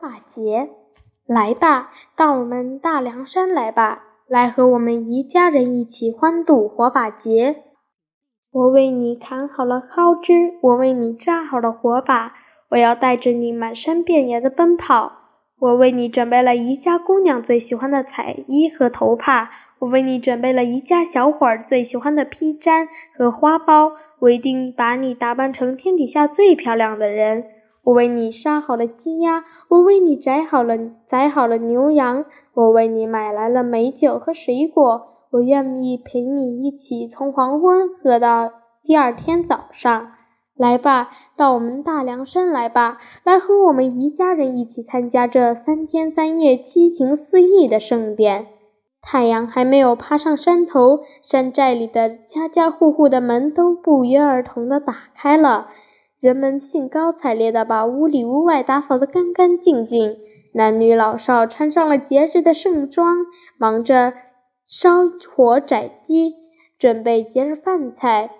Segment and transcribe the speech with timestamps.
[0.00, 0.70] 法节，
[1.26, 7.64] 来吧，到我们大凉山来吧，来和我们一家人一起欢度火把节。
[8.52, 12.32] 我为你砍好了蒿枝，我为你扎好了火把，
[12.70, 15.12] 我要带着你满山遍野的奔跑。
[15.58, 23.92] 我为你准备了宜家姑娘最喜欢的彩衣和头帕，我为你准备了宜家小伙儿最喜欢的披毡和花苞。
[24.20, 27.44] 我一定把你打扮成天底下最漂亮的人。
[27.86, 35.06] 我为你杀好了鸡鸭，我为你宰好了宰好了牛羊，我为你买来了美酒和水果。
[35.30, 38.50] 我愿意陪你一起从黄昏喝到
[38.82, 40.08] 第二天早上。
[40.56, 48.48] 来吧，到我们大凉山来吧，来和我们一家人一起参加这三天三夜激情四溢的盛典。
[49.00, 55.68] 太阳还没有爬上山头，山寨里的家家户户的门都不约而同地打开了，
[56.20, 60.16] 人们兴高采烈地把屋里屋外打扫得干干净净，
[60.54, 63.26] 男女老少穿上了节日的盛装，
[63.58, 64.12] 忙着。
[64.68, 66.34] 烧火宰鸡，
[66.76, 68.30] 准备节日饭菜。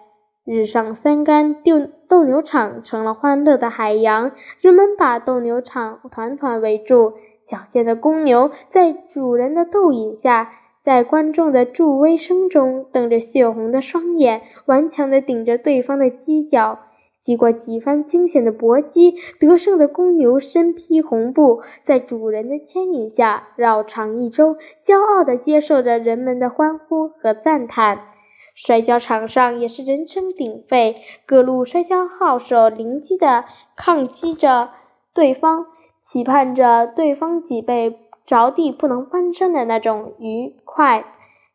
[0.45, 4.33] 日上三竿，斗斗牛场成了欢乐的海洋。
[4.59, 7.13] 人们把斗牛场团团围住，
[7.47, 10.51] 矫健的公牛在主人的逗引下，
[10.83, 16.81] 在观众的助威声中，瞪着血红的双眼，顽强地顶着对方的犄角。
[17.21, 28.09] 经过几番惊险的搏击，得胜的公牛身披红布，在主人的牵引下绕场一周，骄傲地接受着人们的欢呼和赞叹。
[28.55, 33.45] 摔跤场上也是人声鼎沸，各路摔跤好手灵机地
[33.77, 34.71] 抗击着
[35.13, 35.67] 对方，
[36.01, 41.05] 期盼着对方脊背着地不能翻身的那种愉快，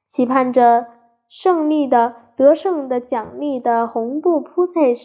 [0.05, 0.85] 期盼着
[1.27, 4.95] 胜利的得胜的奖励的红布铺在。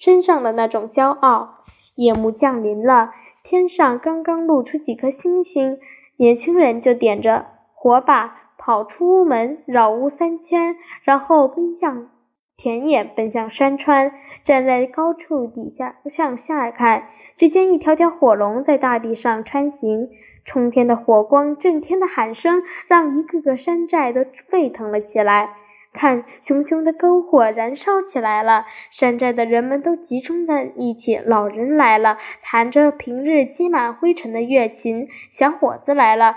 [0.00, 1.64] 身上的那种骄傲。
[1.96, 3.10] 夜幕降临了，
[3.42, 5.78] 天上刚刚露出几颗星星，
[6.16, 12.08] 年轻人就点着火把跑出屋门，绕屋三圈，然后奔向
[12.56, 14.12] 田野，奔向山川。
[14.44, 20.08] 站在高处底下向下看，只见一条条火龙在大地上穿行，
[20.44, 25.56] 冲天的火光，震天的喊声，让一个个山寨都沸腾了起来。
[25.94, 31.16] 看，熊熊的篝火燃烧起来了，山寨的人们都集中在一起。
[31.16, 36.36] 老人来了，弹着平日积满灰尘的乐琴；小伙子来了，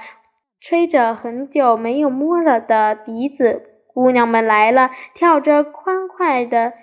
[0.61, 6.73] 吹着很久没有摸了的笛子；姑娘们来了，跳着欢快的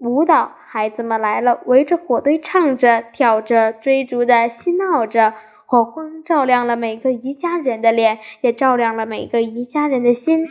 [0.00, 5.34] 舞蹈；孩子们来了，围着火堆唱着、跳着、追逐的嬉闹着。
[5.66, 10.46] 火光照亮了每个一家人的脸，也照亮了每个一家人的心。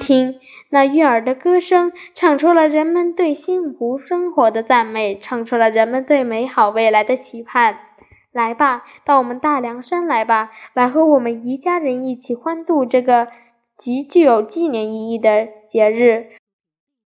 [0.00, 0.38] 听。
[0.68, 7.78] 那悦耳的歌声，唱出了人们对幸福生活的赞美，唱出了人们对美好未来的期盼。
[8.32, 13.26] 来吧，到我们大凉山来吧，来和我们彝家人一起欢度这个
[13.76, 16.39] 极具有纪念意义的节日。